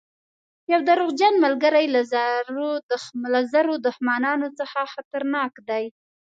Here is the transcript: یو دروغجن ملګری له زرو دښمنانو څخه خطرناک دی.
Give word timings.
یو 0.71 0.79
دروغجن 0.89 1.33
ملګری 1.45 1.85
له 3.35 3.43
زرو 3.53 3.73
دښمنانو 3.87 4.47
څخه 4.59 4.79
خطرناک 4.93 5.53
دی. 5.69 5.85